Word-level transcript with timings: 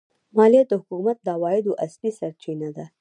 مالیه 0.35 0.63
د 0.69 0.71
حکومت 0.81 1.17
د 1.23 1.27
عوایدو 1.35 1.79
اصلي 1.85 2.11
سرچینه 2.19 2.69
ده. 2.77 2.85